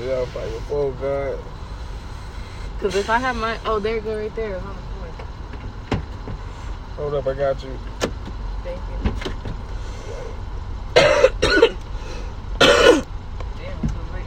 yeah, 0.00 0.24
fight 0.26 0.50
your 0.50 0.60
phone, 0.62 0.96
God. 1.00 1.38
Cause 2.78 2.94
if 2.94 3.10
I 3.10 3.18
have 3.18 3.34
my, 3.34 3.58
oh, 3.64 3.80
there 3.80 3.96
you 3.96 4.00
go 4.00 4.16
right 4.16 4.34
there. 4.34 4.60
Hold 4.60 4.76
on, 4.76 4.88
Hold 6.96 7.14
up, 7.14 7.26
I 7.26 7.34
got 7.34 7.62
you. 7.62 7.78
Thank 8.62 8.80
you. 8.90 8.96
Damn, 13.56 13.78
it's 13.82 13.92
a 13.92 14.14
late 14.14 14.26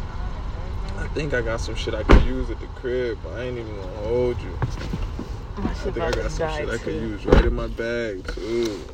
I 0.97 1.07
think 1.13 1.33
I 1.33 1.41
got 1.41 1.61
some 1.61 1.75
shit 1.75 1.93
I 1.93 2.03
could 2.03 2.23
use 2.23 2.49
at 2.49 2.59
the 2.59 2.67
crib, 2.67 3.19
but 3.23 3.33
I 3.33 3.43
ain't 3.43 3.57
even 3.57 3.75
gonna 3.75 4.07
hold 4.07 4.41
you. 4.41 4.57
I 5.57 5.73
think 5.73 5.97
I 5.97 6.11
got 6.11 6.31
some 6.31 6.49
shit 6.49 6.69
I 6.69 6.77
could 6.77 6.93
use 6.93 7.25
right 7.25 7.45
in 7.45 7.53
my 7.53 7.67
bag 7.67 8.25
too. 8.27 8.85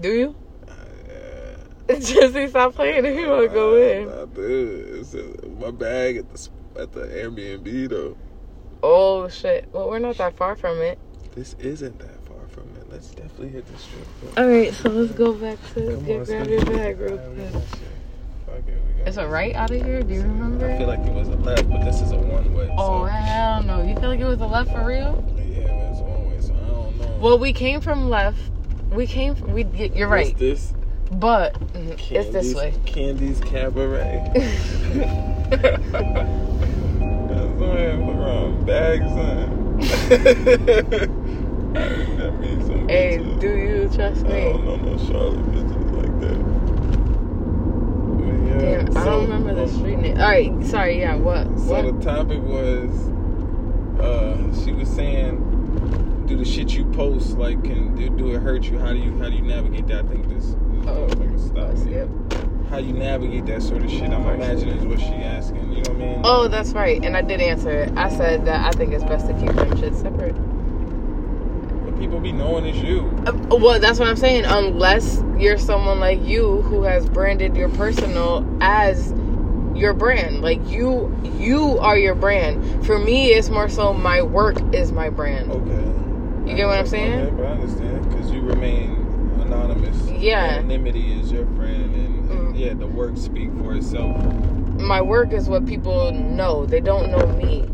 Do 0.00 0.12
you? 0.12 0.39
Jesse, 2.00 2.48
stop 2.48 2.74
playing 2.74 3.04
if 3.04 3.18
you 3.18 3.28
want 3.28 3.48
to 3.48 3.54
go 3.54 3.76
in. 3.76 4.08
I 4.08 4.24
do. 4.26 4.98
It's 5.00 5.14
in 5.14 5.58
my 5.60 5.70
bag 5.70 6.16
at 6.18 6.32
the 6.32 6.48
at 6.78 6.92
the 6.92 7.00
Airbnb 7.00 7.88
though. 7.88 8.16
Oh 8.82 9.28
shit. 9.28 9.68
Well, 9.72 9.88
we're 9.90 9.98
not 9.98 10.16
that 10.18 10.36
far 10.36 10.56
from 10.56 10.78
it. 10.80 10.98
This 11.34 11.54
isn't 11.58 11.98
that 11.98 12.24
far 12.26 12.46
from 12.48 12.64
it. 12.76 12.90
let's 12.90 13.10
definitely 13.10 13.48
hit 13.50 13.66
the 13.66 13.78
strip 13.78 14.06
club. 14.20 14.38
All 14.38 14.48
right, 14.48 14.72
so 14.72 14.88
let's 14.88 15.12
go 15.12 15.32
back 15.32 15.58
to 15.74 15.94
Come 15.96 16.04
get 16.04 16.20
on, 16.20 16.24
grab 16.26 16.48
your 16.48 16.64
bag 16.66 16.98
real 17.00 17.18
quick. 17.18 17.52
got 17.52 17.62
shit. 17.62 17.80
Fuck 18.46 18.68
it, 18.68 18.82
It's 19.06 19.16
a 19.16 19.26
right 19.28 19.54
out 19.54 19.70
of 19.70 19.82
here. 19.82 20.02
Do 20.02 20.14
you 20.14 20.22
remember? 20.22 20.70
I 20.70 20.78
feel 20.78 20.86
like 20.88 21.00
it 21.00 21.12
was 21.12 21.28
a 21.28 21.36
left, 21.36 21.68
but 21.68 21.84
this 21.84 22.00
is 22.00 22.12
a 22.12 22.16
one 22.18 22.54
way. 22.54 22.72
oh 22.78 23.04
so. 23.06 23.12
hell 23.12 23.62
no! 23.62 23.82
You 23.82 23.94
feel 23.96 24.08
like 24.10 24.20
it 24.20 24.24
was 24.24 24.40
a 24.40 24.46
left 24.46 24.70
for 24.72 24.84
real? 24.84 25.24
Yeah, 25.36 25.66
but 25.66 25.90
it's 25.90 26.00
a 26.00 26.04
one 26.04 26.30
way, 26.30 26.40
so 26.40 26.54
I 26.54 26.66
don't 26.66 26.98
know. 26.98 27.18
Well, 27.20 27.38
we 27.38 27.52
came 27.52 27.80
from 27.80 28.08
left. 28.08 28.40
We 28.90 29.06
came. 29.06 29.34
From, 29.34 29.52
we. 29.52 29.64
You're 29.94 30.08
right, 30.08 30.28
What's 30.28 30.40
this? 30.40 30.74
But 31.10 31.54
mm, 31.72 31.98
it's 32.10 32.30
this 32.30 32.54
way. 32.54 32.74
Candy's 32.86 33.40
Cabaret. 33.40 34.30
That's 35.50 35.80
man, 37.60 38.06
put 38.06 38.16
around 38.16 38.64
bags 38.66 39.12
on. 39.12 39.78
that 41.74 42.38
means 42.40 42.66
some 42.66 42.88
hey, 42.88 43.18
bitches. 43.18 43.40
do 43.40 43.56
you 43.56 43.88
trust 43.94 44.22
me? 44.26 44.32
I 44.32 44.52
don't 44.52 44.64
know 44.64 44.76
no 44.76 44.98
Charlotte 45.06 45.46
bitches 45.52 45.92
like 45.96 46.20
that. 46.20 46.38
Yeah, 48.60 48.82
Damn, 48.82 48.96
I 48.96 49.04
don't 49.04 49.22
remember 49.30 49.54
the 49.54 49.68
street 49.68 49.98
name. 49.98 50.16
All 50.18 50.28
right, 50.28 50.52
sorry. 50.66 50.98
Yeah, 51.00 51.14
what? 51.16 51.46
So 51.58 51.82
What? 51.82 51.86
the 51.86 51.92
topic 52.04 52.42
was, 52.42 52.90
uh, 54.00 54.64
she 54.64 54.72
was 54.72 54.88
saying, 54.88 55.38
do 56.26 56.36
the 56.36 56.44
shit 56.44 56.70
you 56.70 56.84
post 56.92 57.36
like 57.38 57.62
can 57.64 57.94
do, 57.96 58.08
do 58.10 58.34
it 58.34 58.40
hurt 58.40 58.64
you? 58.64 58.78
How 58.78 58.92
do 58.92 58.98
you 58.98 59.16
how 59.18 59.28
do 59.28 59.34
you 59.36 59.42
navigate 59.42 59.86
that? 59.88 60.04
I 60.04 60.08
think 60.08 60.28
this. 60.28 60.54
Oh, 60.86 61.04
like 61.18 61.30
a 61.30 61.38
stop. 61.38 61.74
Yep. 61.88 62.08
How 62.70 62.78
you 62.78 62.92
navigate 62.92 63.46
that 63.46 63.62
sort 63.62 63.82
of 63.84 63.90
shit? 63.90 64.10
I'm 64.10 64.26
imagining 64.26 64.78
is 64.78 64.84
what 64.84 65.00
she 65.00 65.06
asking. 65.06 65.72
You 65.72 65.82
know 65.82 65.90
what 65.90 65.90
I 65.90 65.94
mean? 65.94 66.20
Oh, 66.24 66.48
that's 66.48 66.72
right. 66.72 67.04
And 67.04 67.16
I 67.16 67.22
did 67.22 67.40
answer 67.40 67.70
it. 67.70 67.92
I 67.96 68.08
said 68.08 68.44
that 68.46 68.64
I 68.64 68.76
think 68.76 68.92
it's 68.92 69.04
best 69.04 69.26
to 69.26 69.32
keep 69.34 69.52
them 69.52 69.76
shit 69.78 69.94
separate. 69.96 70.34
But 71.84 71.98
people 71.98 72.20
be 72.20 72.30
knowing 72.32 72.66
it's 72.66 72.78
you. 72.78 73.06
Uh, 73.26 73.32
Well, 73.56 73.80
that's 73.80 73.98
what 73.98 74.06
I'm 74.08 74.16
saying. 74.16 74.44
Unless 74.46 75.22
you're 75.38 75.58
someone 75.58 75.98
like 75.98 76.22
you 76.24 76.62
who 76.62 76.84
has 76.84 77.06
branded 77.08 77.56
your 77.56 77.70
personal 77.70 78.46
as 78.60 79.12
your 79.74 79.92
brand. 79.94 80.40
Like 80.42 80.64
you, 80.68 81.12
you 81.38 81.78
are 81.80 81.98
your 81.98 82.14
brand. 82.14 82.86
For 82.86 82.98
me, 82.98 83.30
it's 83.30 83.48
more 83.48 83.68
so 83.68 83.92
my 83.92 84.22
work 84.22 84.58
is 84.74 84.92
my 84.92 85.10
brand. 85.10 85.50
Okay. 85.50 86.50
You 86.50 86.56
get 86.56 86.66
what 86.66 86.78
I'm 86.78 86.86
saying? 86.86 87.20
Okay, 87.20 87.36
but 87.36 87.46
I 87.46 87.50
understand 87.50 88.08
because 88.08 88.30
you 88.30 88.40
remain 88.42 88.99
anonymous. 89.64 90.10
Yeah. 90.10 90.56
Anonymity 90.58 91.18
is 91.20 91.32
your 91.32 91.46
friend, 91.56 91.94
and, 91.94 92.30
and 92.30 92.54
Mm. 92.54 92.58
yeah, 92.58 92.74
the 92.74 92.86
work 92.86 93.16
speak 93.16 93.50
for 93.58 93.74
itself. 93.74 94.16
My 94.80 95.00
work 95.00 95.32
is 95.32 95.48
what 95.48 95.66
people 95.66 96.12
know. 96.12 96.64
They 96.66 96.80
don't 96.80 97.10
know 97.10 97.26
me. 97.26 97.68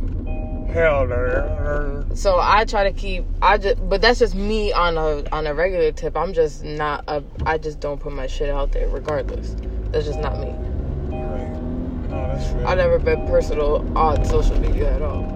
Hell 0.72 1.06
no. 1.06 2.04
So 2.14 2.38
I 2.40 2.64
try 2.64 2.84
to 2.84 2.92
keep. 2.92 3.24
I 3.40 3.58
just, 3.58 3.76
but 3.88 4.00
that's 4.02 4.18
just 4.18 4.34
me 4.34 4.72
on 4.72 4.96
a 4.98 5.22
on 5.30 5.46
a 5.46 5.54
regular 5.54 5.92
tip. 5.92 6.16
I'm 6.16 6.32
just 6.32 6.64
not 6.64 7.04
a. 7.08 7.22
I 7.44 7.58
just 7.58 7.80
don't 7.80 8.00
put 8.00 8.12
my 8.12 8.26
shit 8.26 8.50
out 8.50 8.72
there, 8.72 8.88
regardless. 8.88 9.54
That's 9.92 10.06
just 10.06 10.18
not 10.18 10.38
me. 10.40 10.48
Right. 10.48 11.60
No, 12.10 12.28
that's 12.34 12.50
real. 12.52 12.66
I've 12.66 12.78
never 12.78 12.98
been 12.98 13.26
personal 13.26 13.86
on 13.96 14.24
social 14.24 14.58
media 14.58 14.94
at 14.94 15.02
all. 15.02 15.35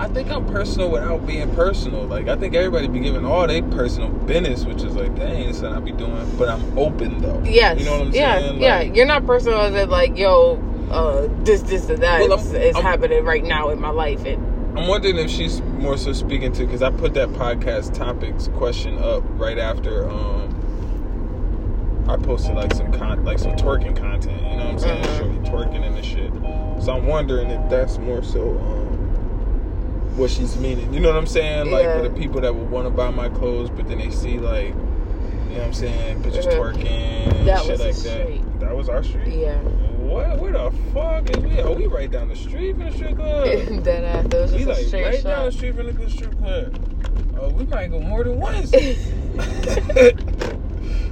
I 0.00 0.06
think 0.08 0.30
I'm 0.30 0.46
personal 0.46 0.90
without 0.90 1.26
being 1.26 1.52
personal. 1.54 2.04
Like 2.04 2.28
I 2.28 2.36
think 2.36 2.54
everybody 2.54 2.86
be 2.88 3.00
giving 3.00 3.24
all 3.24 3.46
their 3.46 3.62
personal 3.62 4.10
business, 4.10 4.64
which 4.64 4.82
is 4.84 4.94
like, 4.94 5.14
dang, 5.16 5.52
something 5.52 5.72
I 5.74 5.80
be 5.80 5.92
doing. 5.92 6.36
But 6.38 6.48
I'm 6.48 6.78
open 6.78 7.18
though. 7.18 7.42
Yes. 7.44 7.78
You 7.80 7.84
know 7.86 7.98
what 7.98 8.06
I'm 8.08 8.12
yeah, 8.12 8.38
saying? 8.38 8.62
yeah. 8.62 8.78
Like, 8.78 8.96
You're 8.96 9.06
not 9.06 9.26
personal 9.26 9.60
as 9.60 9.74
in 9.74 9.90
like, 9.90 10.16
yo, 10.16 10.62
uh, 10.90 11.26
this, 11.44 11.62
this, 11.62 11.88
and 11.88 12.02
that 12.02 12.20
Well, 12.20 12.38
is, 12.38 12.52
is 12.52 12.76
happening 12.76 13.24
right 13.24 13.44
now 13.44 13.70
in 13.70 13.80
my 13.80 13.90
life. 13.90 14.24
And 14.24 14.78
I'm 14.78 14.86
wondering 14.86 15.16
if 15.16 15.30
she's 15.30 15.60
more 15.62 15.96
so 15.96 16.12
speaking 16.12 16.52
to 16.52 16.64
because 16.64 16.82
I 16.82 16.90
put 16.90 17.14
that 17.14 17.30
podcast 17.30 17.92
topics 17.94 18.48
question 18.54 18.96
up 18.98 19.24
right 19.30 19.58
after 19.58 20.08
um 20.08 20.54
I 22.08 22.16
posted 22.16 22.54
like 22.54 22.72
some 22.72 22.92
con 22.92 23.24
like 23.24 23.38
some 23.38 23.52
twerking 23.52 23.96
content. 23.96 24.40
You 24.50 24.56
know 24.56 24.64
what 24.66 24.72
I'm 24.74 24.78
saying? 24.78 25.02
Mhm. 25.04 25.18
Shorty 25.18 25.50
twerking 25.50 25.84
and 25.86 25.96
the 25.96 26.02
shit. 26.02 26.32
So 26.82 26.96
I'm 26.96 27.06
wondering 27.06 27.50
if 27.50 27.68
that's 27.68 27.98
more 27.98 28.22
so 28.22 28.56
um 28.60 28.87
what 30.18 30.30
she's 30.30 30.56
meaning. 30.58 30.92
You 30.92 31.00
know 31.00 31.08
what 31.08 31.16
I'm 31.18 31.26
saying? 31.26 31.70
Like 31.70 31.86
for 31.86 32.02
the 32.02 32.10
people 32.10 32.40
that 32.42 32.54
would 32.54 32.70
want 32.70 32.86
to 32.86 32.90
buy 32.90 33.10
my 33.10 33.28
clothes, 33.28 33.70
but 33.70 33.88
then 33.88 33.98
they 33.98 34.10
see 34.10 34.38
like 34.38 34.68
you 34.68 34.74
know 34.74 35.60
what 35.60 35.62
I'm 35.68 35.72
saying, 35.74 36.22
bitches 36.22 36.46
Mhm. 36.46 36.58
twerking 36.58 37.44
That 37.46 37.60
shit 37.62 37.70
was 37.70 37.80
like 37.80 37.94
that. 37.96 38.22
street. 38.26 38.60
That 38.60 38.76
was 38.76 38.88
our 38.88 39.02
street. 39.02 39.28
yeah, 39.34 39.56
What? 39.98 40.38
Where 40.38 40.52
the 40.52 40.70
fuck 40.92 41.30
is 41.30 41.42
we? 41.44 41.60
Are 41.60 41.72
we 41.72 41.86
right 41.86 42.10
down 42.10 42.28
the 42.28 42.36
street 42.36 42.76
from 42.76 42.84
the 42.86 42.92
strip 42.92 43.16
club? 43.16 43.44
that 43.84 44.04
ass. 44.04 44.26
That 44.28 44.40
was 44.42 44.52
We 44.52 44.58
just 44.64 44.68
a 44.68 44.72
like 44.74 44.86
straight 44.86 45.04
right 45.04 45.22
down 45.24 45.46
the 45.46 45.52
street 45.52 45.74
from 45.76 45.86
the 45.96 46.10
strip 46.10 46.38
club. 46.38 46.94
Oh, 47.40 47.48
we 47.50 47.64
might 47.66 47.90
go 47.90 48.00
more 48.00 48.24
than 48.24 48.38
once. 48.40 48.72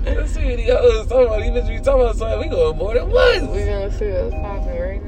Let's 0.06 0.32
see 0.32 0.44
what 0.44 0.56
the 0.56 0.70
others 0.78 1.06
talking 1.06 1.26
about. 1.26 1.40
These 1.40 1.50
bitches 1.50 1.68
be 1.68 1.78
talking 1.84 2.00
about 2.02 2.16
something. 2.16 2.40
We 2.40 2.48
go 2.48 2.72
more 2.74 2.94
than 2.94 3.10
once. 3.10 3.42
We're 3.48 3.66
gonna 3.66 3.90
see 3.98 4.06
what's 4.10 4.34
popping 4.34 4.80
right 4.80 5.02
now. 5.04 5.05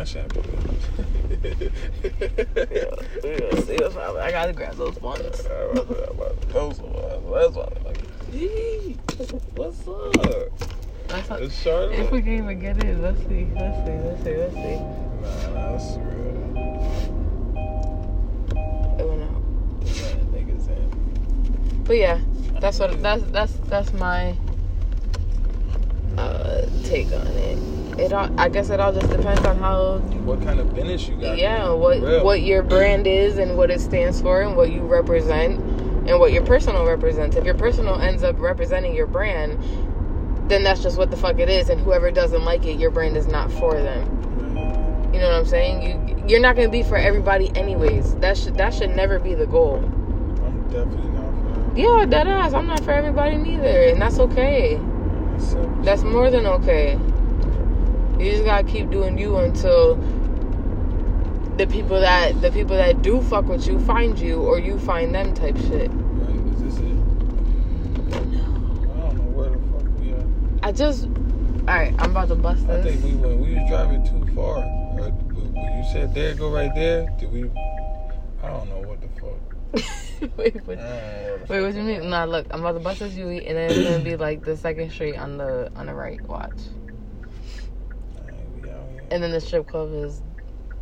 I'm 0.00 0.06
a 0.06 0.06
cash 0.06 0.16
app. 0.16 0.32
Yeah, 3.22 3.60
see. 3.60 3.76
I 3.76 4.30
gotta 4.30 4.52
grab 4.52 4.74
those 4.76 5.00
ones. 5.00 5.42
Those 6.48 6.80
ones. 6.80 7.24
That's 7.32 7.54
what 7.54 7.76
I'm 7.76 7.84
like. 7.84 8.00
Yee, 8.32 8.96
What's 9.56 9.86
up? 9.86 10.12
That's 11.08 11.28
not, 11.28 11.42
It's 11.42 11.60
Charlotte. 11.60 11.98
if 11.98 12.10
we 12.10 12.22
can 12.22 12.32
even 12.34 12.60
get 12.60 12.82
in, 12.82 13.02
let's 13.02 13.18
see, 13.26 13.48
let's 13.54 13.84
see, 13.84 13.98
let's 13.98 14.22
see, 14.22 14.36
let's 14.36 14.54
see. 14.54 14.76
Nah, 14.76 15.72
that's 15.72 15.96
real. 15.98 16.36
It 18.98 19.06
went 19.06 19.22
out. 19.22 19.42
Man, 19.82 20.16
niggas 20.32 20.68
in. 20.68 21.82
But 21.84 21.96
yeah, 21.96 22.20
that's 22.60 22.78
what 22.78 23.02
that's 23.02 23.24
that's 23.24 23.52
that's 23.68 23.92
my 23.94 24.36
uh 26.16 26.62
take 26.84 27.12
on 27.12 27.26
it. 27.26 27.79
It 27.98 28.12
all 28.12 28.30
I 28.38 28.48
guess 28.48 28.70
it 28.70 28.80
all 28.80 28.92
just 28.92 29.10
depends 29.10 29.44
on 29.44 29.58
how 29.58 29.98
What 30.24 30.42
kind 30.42 30.60
of 30.60 30.74
business 30.74 31.08
you 31.08 31.16
got? 31.16 31.38
yeah, 31.38 31.70
what 31.72 32.00
Real. 32.00 32.24
what 32.24 32.42
your 32.42 32.62
brand 32.62 33.06
is 33.06 33.38
and 33.38 33.56
what 33.56 33.70
it 33.70 33.80
stands 33.80 34.20
for 34.20 34.42
and 34.42 34.56
what 34.56 34.70
you 34.72 34.82
represent 34.82 35.58
and 36.08 36.18
what 36.18 36.32
your 36.32 36.44
personal 36.44 36.86
represents. 36.86 37.36
If 37.36 37.44
your 37.44 37.54
personal 37.54 38.00
ends 38.00 38.22
up 38.22 38.38
representing 38.38 38.94
your 38.94 39.06
brand, 39.06 39.62
then 40.48 40.62
that's 40.64 40.82
just 40.82 40.98
what 40.98 41.10
the 41.10 41.16
fuck 41.16 41.38
it 41.38 41.48
is 41.48 41.68
and 41.68 41.80
whoever 41.80 42.10
doesn't 42.10 42.44
like 42.44 42.64
it, 42.66 42.78
your 42.78 42.90
brand 42.90 43.16
is 43.16 43.26
not 43.26 43.52
for 43.52 43.80
them. 43.80 44.16
You 45.12 45.20
know 45.20 45.28
what 45.28 45.38
I'm 45.38 45.44
saying? 45.44 45.82
You 45.82 46.24
you're 46.28 46.40
not 46.40 46.54
going 46.54 46.68
to 46.68 46.72
be 46.72 46.84
for 46.84 46.96
everybody 46.96 47.50
anyways. 47.56 48.14
That 48.16 48.36
should 48.36 48.56
that 48.56 48.72
should 48.72 48.90
never 48.90 49.18
be 49.18 49.34
the 49.34 49.46
goal. 49.46 49.78
I'm 50.44 50.68
definitely 50.68 51.10
not 51.10 51.32
for 51.32 51.76
Yeah, 51.76 52.06
that 52.06 52.26
ass. 52.26 52.52
I'm 52.54 52.66
not 52.66 52.84
for 52.84 52.92
everybody 52.92 53.36
neither, 53.36 53.88
and 53.88 54.00
that's 54.00 54.18
okay. 54.20 54.80
That's 55.82 56.04
more 56.04 56.30
than 56.30 56.46
okay. 56.46 56.98
You 58.20 58.32
just 58.32 58.44
gotta 58.44 58.64
keep 58.64 58.90
doing 58.90 59.18
you 59.18 59.36
until 59.36 59.96
the 61.56 61.66
people 61.66 62.00
that 62.00 62.40
the 62.40 62.50
people 62.50 62.76
that 62.76 63.02
do 63.02 63.20
fuck 63.22 63.44
with 63.46 63.66
you 63.66 63.78
find 63.80 64.18
you, 64.18 64.40
or 64.40 64.58
you 64.58 64.78
find 64.78 65.14
them 65.14 65.34
type 65.34 65.56
shit. 65.56 65.90
Right, 65.90 66.54
is 66.54 66.62
this 66.62 66.76
it? 66.78 66.84
I 66.84 68.20
don't 69.00 69.14
know 69.14 69.28
where 69.34 69.50
the 69.50 69.58
fuck 69.68 70.00
we 70.00 70.12
are. 70.12 70.24
I 70.62 70.72
just, 70.72 71.04
all 71.04 71.74
right. 71.74 71.94
I'm 71.98 72.12
about 72.12 72.28
to 72.28 72.34
bust 72.34 72.66
this. 72.66 72.86
I 72.86 72.90
think 72.90 73.04
we 73.04 73.14
went. 73.14 73.40
We 73.40 73.54
was 73.54 73.68
driving 73.68 74.04
too 74.06 74.34
far. 74.34 74.58
Uh, 74.58 75.08
or, 75.08 75.10
when 75.10 75.78
you 75.78 75.84
said 75.92 76.14
there, 76.14 76.34
go 76.34 76.50
right 76.50 76.74
there. 76.74 77.08
Did 77.18 77.32
we? 77.32 77.50
I 78.42 78.48
don't 78.48 78.68
know 78.70 78.80
what 78.80 79.00
the 79.02 79.08
fuck. 79.20 79.50
wait, 80.38 80.54
what, 80.66 80.78
don't 80.78 80.86
know 80.86 80.90
where 80.90 81.38
the 81.38 81.46
wait, 81.48 81.60
what 81.60 81.74
you 81.74 81.82
mean? 81.82 82.08
Nah, 82.08 82.24
look. 82.24 82.46
I'm 82.50 82.60
about 82.60 82.72
to 82.72 82.80
bust 82.80 83.00
this 83.00 83.14
Yui, 83.14 83.46
and 83.46 83.56
then 83.56 83.70
it's 83.70 83.88
gonna 83.88 84.02
be 84.02 84.16
like 84.16 84.44
the 84.44 84.56
second 84.56 84.90
street 84.90 85.16
on 85.16 85.36
the 85.36 85.70
on 85.76 85.86
the 85.86 85.94
right. 85.94 86.20
Watch, 86.22 86.52
Alright, 88.16 88.34
we 88.62 88.70
out 88.70 88.88
here. 88.92 88.99
And 89.10 89.22
then 89.22 89.30
the 89.32 89.40
strip 89.40 89.66
club 89.66 89.92
is 89.94 90.22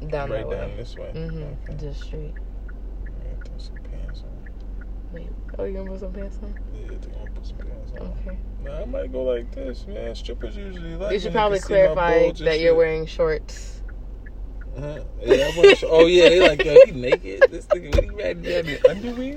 down 0.09 0.31
right 0.31 0.41
that 0.41 0.49
way. 0.49 0.57
down 0.57 0.77
this 0.77 0.97
way. 0.97 1.11
Mhm. 1.15 1.57
Okay. 1.65 1.77
Just 1.81 2.03
straight. 2.05 2.35
Throw 3.45 3.59
some 3.59 3.79
pants 3.91 4.23
on. 4.25 5.13
Wait. 5.13 5.29
Oh, 5.59 5.65
you 5.65 5.75
gonna 5.79 5.91
put 5.91 6.01
some 6.01 6.13
pants 6.13 6.39
on? 6.43 6.55
Yeah, 6.75 6.97
they're 7.01 7.11
gonna 7.11 7.27
put 7.35 7.47
some 7.47 7.57
pants 7.59 7.93
on. 8.01 8.09
Okay. 8.09 8.39
Nah, 8.65 8.83
I 8.83 8.85
might 8.85 9.13
go 9.13 9.23
like 9.23 9.51
this, 9.53 9.87
man. 9.87 10.15
Strippers 10.15 10.57
usually 10.57 10.97
like. 10.97 11.13
You 11.13 11.21
should 11.21 11.33
probably 11.33 11.59
can 11.59 11.67
see 11.67 11.73
my 11.75 11.79
clarify 11.79 12.19
that 12.45 12.61
you're 12.61 12.71
shit. 12.71 12.77
wearing 12.77 13.07
shorts. 13.07 13.83
Uh-huh. 14.77 15.01
Yeah, 15.23 15.49
wanna 15.57 15.75
oh 15.89 16.07
yeah, 16.07 16.29
they 16.29 16.41
like 16.41 16.65
yo, 16.65 16.79
he 16.79 16.93
naked. 16.93 17.51
This 17.51 17.67
nigga, 17.67 17.95
what 17.95 18.05
he 18.05 18.11
ready 18.11 18.43
to 18.43 18.53
have 18.55 18.67
underwear? 18.87 19.37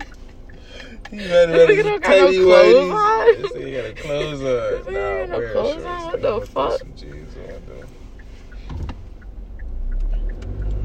He 1.09 1.19
ready 1.21 1.51
This 1.51 1.61
to 1.61 1.67
nigga 1.67 1.83
don't 1.83 2.03
got 2.03 2.17
no 2.17 2.31
tighty 2.31 2.39
clothes 2.43 2.91
whities. 2.91 3.37
This 3.37 3.51
nigga 3.53 3.81
got 3.81 3.91
a 3.91 3.93
clothes 3.95 4.41
on. 4.41 4.47
This 4.71 4.87
nigga 4.87 4.93
Nah, 4.93 5.19
got 5.19 5.29
no 5.29 5.41
clothes 5.51 5.85
on? 5.85 6.03
What 6.11 6.21
the 6.21 6.41
fuck? 6.41 6.79
Some 6.79 6.95
jeans 6.95 7.35
on 7.37 7.63
though. 7.67 7.87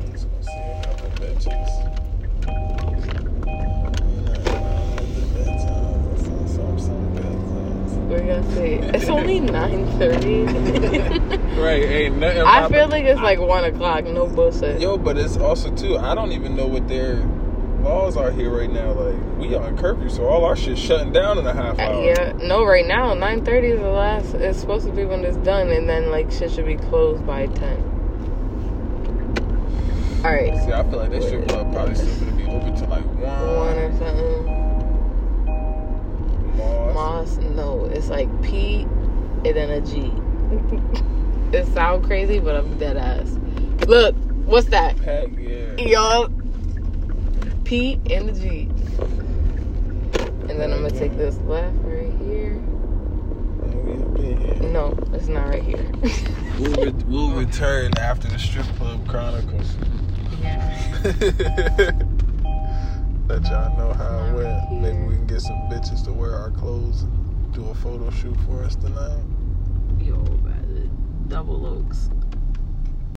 Let's 0.09 0.25
go 0.25 0.41
see 0.43 0.51
a 0.51 0.75
couple 0.87 0.97
bitches. 0.97 0.97
Nah, 0.97 1.03
nah, 1.03 1.03
the 1.03 1.03
beds 1.03 1.03
on. 1.03 1.03
Some, 1.03 1.03
some, 1.03 1.03
some 1.03 1.03
beds 1.03 1.03
on. 1.03 1.06
We're 8.09 8.21
gonna 8.21 8.55
see. 8.55 8.75
It's 8.97 9.09
only 9.09 9.41
nine 9.41 9.87
thirty. 9.99 10.43
right, 11.61 11.83
ain't 11.83 12.19
nothing. 12.19 12.43
I 12.43 12.69
feel 12.69 12.89
like 12.89 13.05
it's 13.05 13.21
like 13.21 13.41
one 13.41 13.65
o'clock. 13.65 14.05
No 14.05 14.27
bullshit. 14.27 14.81
Yo, 14.81 14.97
but 14.97 15.19
it's 15.19 15.37
also 15.37 15.75
too. 15.75 15.99
I 15.99 16.15
don't 16.15 16.33
even 16.33 16.55
know 16.55 16.67
what 16.67 16.87
their 16.87 17.17
laws 17.83 18.17
are 18.17 18.31
here 18.31 18.51
right 18.57 18.71
now. 18.71 18.93
Like 18.93 19.39
we 19.39 19.55
on 19.57 19.77
curfew, 19.77 20.09
so 20.09 20.27
all 20.27 20.45
our 20.45 20.55
shit 20.55 20.79
shutting 20.79 21.13
down 21.13 21.39
in 21.39 21.47
a 21.47 21.53
half 21.53 21.79
Uh, 21.79 21.83
hour. 21.83 22.05
yeah, 22.05 22.33
no. 22.43 22.65
Right 22.65 22.87
now, 22.87 23.13
nine 23.15 23.45
thirty 23.45 23.69
is 23.69 23.81
the 23.81 23.89
last. 23.89 24.35
It's 24.35 24.61
supposed 24.61 24.87
to 24.87 24.93
be 24.93 25.05
when 25.05 25.25
it's 25.25 25.37
done, 25.39 25.71
and 25.71 25.89
then 25.89 26.11
like 26.11 26.31
shit 26.31 26.53
should 26.53 26.67
be 26.67 26.77
closed 26.77 27.27
by 27.27 27.47
ten. 27.47 27.96
All 30.25 30.33
right, 30.33 30.55
See, 30.65 30.73
I 30.73 30.83
feel 30.83 30.99
like 30.99 31.11
that 31.11 31.23
strip 31.23 31.47
club 31.49 31.73
probably 31.73 31.95
still 31.95 32.17
gonna 32.17 32.33
be 32.33 32.45
open 32.47 32.75
till 32.75 32.89
like 32.89 33.05
one. 33.05 33.57
one 33.57 33.79
or 33.79 33.97
something. 33.99 34.47
Moss. 36.57 36.95
Moss, 36.95 37.37
no, 37.37 37.85
it's 37.85 38.09
like 38.09 38.29
P 38.43 38.83
and 38.83 39.45
then 39.45 39.71
a 39.71 39.81
G. 39.83 40.13
it 41.57 41.67
sound 41.75 42.05
crazy, 42.05 42.41
but 42.41 42.57
I'm 42.57 42.77
dead 42.79 42.97
ass. 42.97 43.39
Look, 43.87 44.17
what's 44.47 44.69
that? 44.69 44.97
Pack, 45.03 45.29
yeah. 45.39 45.77
Yup. 45.77 46.33
P 47.65 48.01
and 48.11 48.29
the 48.29 48.33
G. 48.33 48.63
And 50.49 50.61
then 50.61 50.73
I'm 50.73 50.83
gonna 50.83 50.91
take 50.91 51.13
mm-hmm. 51.13 51.19
this 51.19 51.37
left 51.41 51.77
right 51.83 52.13
here. 52.25 52.55
Yeah, 53.63 53.77
we 53.77 53.93
have 53.93 54.15
been 54.15 54.41
here. 54.41 54.55
No, 54.71 54.99
it's 55.13 55.29
not 55.29 55.49
right 55.49 55.63
here. 55.63 55.93
We'll, 56.59 56.85
re- 56.85 57.05
we'll 57.07 57.33
return 57.33 57.93
after 57.99 58.29
the 58.29 58.39
strip 58.39 58.67
club 58.77 59.07
chronicles. 59.07 59.77
Let 63.29 63.45
y'all 63.47 63.77
know 63.77 63.93
how 63.93 64.27
it 64.27 64.33
went. 64.35 64.73
Maybe 64.81 64.99
we 64.99 65.15
can 65.17 65.27
get 65.27 65.41
some 65.41 65.57
bitches 65.71 66.05
to 66.05 66.13
wear 66.13 66.35
our 66.35 66.51
clothes 66.51 67.03
and 67.03 67.53
do 67.55 67.69
a 67.69 67.75
photo 67.75 68.11
shoot 68.11 68.37
for 68.47 68.63
us 68.65 68.77
tonight. 68.77 69.23
Yo, 69.99 70.17
double 71.29 71.67
oaks. 71.67 72.11